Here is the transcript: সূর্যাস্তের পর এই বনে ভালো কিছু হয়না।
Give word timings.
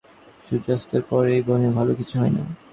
সূর্যাস্তের 0.45 1.03
পর 1.09 1.23
এই 1.35 1.41
বনে 1.47 1.69
ভালো 1.77 1.91
কিছু 1.99 2.15
হয়না। 2.21 2.41